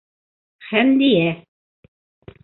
[0.69, 1.27] Хәмдиә: